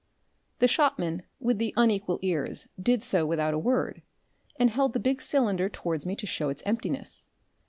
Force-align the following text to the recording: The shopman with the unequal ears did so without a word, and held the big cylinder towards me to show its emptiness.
The 0.57 0.67
shopman 0.67 1.21
with 1.39 1.59
the 1.59 1.75
unequal 1.77 2.17
ears 2.23 2.67
did 2.81 3.03
so 3.03 3.23
without 3.23 3.53
a 3.53 3.59
word, 3.59 4.01
and 4.59 4.71
held 4.71 4.93
the 4.93 4.99
big 4.99 5.21
cylinder 5.21 5.69
towards 5.69 6.07
me 6.07 6.15
to 6.15 6.25
show 6.25 6.49
its 6.49 6.63
emptiness. 6.65 7.27